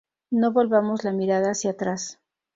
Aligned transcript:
No 0.31 0.51
volvamos 0.51 1.03
la 1.03 1.11
mirada 1.11 1.51
hacia 1.51 1.69
atrás. 1.69 2.19